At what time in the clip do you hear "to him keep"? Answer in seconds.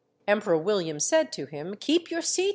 1.31-2.09